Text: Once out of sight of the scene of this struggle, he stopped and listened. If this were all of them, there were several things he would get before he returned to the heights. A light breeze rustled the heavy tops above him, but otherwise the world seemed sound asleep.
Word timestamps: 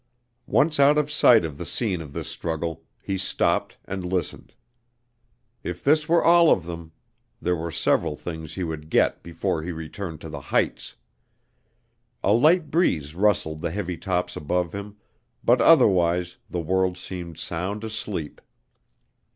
Once 0.47 0.79
out 0.79 0.97
of 0.97 1.11
sight 1.11 1.45
of 1.45 1.59
the 1.59 1.63
scene 1.63 2.01
of 2.01 2.11
this 2.11 2.27
struggle, 2.27 2.81
he 3.03 3.19
stopped 3.19 3.77
and 3.85 4.03
listened. 4.03 4.55
If 5.61 5.83
this 5.83 6.09
were 6.09 6.23
all 6.23 6.49
of 6.49 6.65
them, 6.65 6.91
there 7.39 7.55
were 7.55 7.69
several 7.69 8.15
things 8.15 8.55
he 8.55 8.63
would 8.63 8.89
get 8.89 9.21
before 9.21 9.61
he 9.61 9.71
returned 9.71 10.19
to 10.21 10.29
the 10.29 10.39
heights. 10.41 10.95
A 12.23 12.33
light 12.33 12.71
breeze 12.71 13.13
rustled 13.13 13.61
the 13.61 13.69
heavy 13.69 13.95
tops 13.95 14.35
above 14.35 14.73
him, 14.73 14.97
but 15.43 15.61
otherwise 15.61 16.37
the 16.49 16.61
world 16.61 16.97
seemed 16.97 17.37
sound 17.37 17.83
asleep. 17.83 18.41